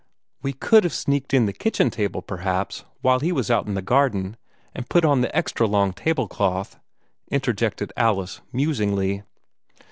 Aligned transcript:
"We 0.41 0.53
COULD 0.53 0.85
have 0.85 0.93
sneaked 0.93 1.31
in 1.31 1.45
the 1.45 1.53
kitchen 1.53 1.91
table, 1.91 2.23
perhaps, 2.23 2.85
while 3.01 3.19
he 3.19 3.31
was 3.31 3.51
out 3.51 3.67
in 3.67 3.75
the 3.75 3.83
garden, 3.83 4.35
and 4.73 4.89
put 4.89 5.05
on 5.05 5.21
the 5.21 5.35
extra 5.37 5.67
long 5.67 5.93
tablecloth," 5.93 6.79
interjected 7.29 7.93
Alice, 7.95 8.41
musingly. 8.51 9.21